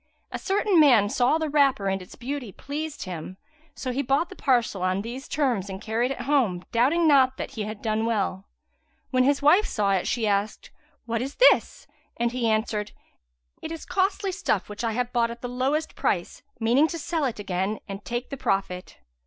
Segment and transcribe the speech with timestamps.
[0.31, 3.37] A certain man saw the wrapper and its beauty pleased him;
[3.75, 7.51] so he bought the parcel on these terms and carried it home, doubting not that
[7.51, 8.47] he had done well.
[9.11, 10.71] When his wife saw it she asked,
[11.05, 11.85] "What is this?"
[12.17, 12.93] and he answered,
[13.61, 17.37] "It is costly stuff, which I have bought at lowest price, meaning to sell it
[17.37, 18.97] again and take the profit."